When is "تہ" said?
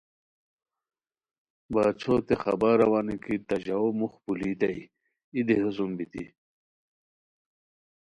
3.47-3.55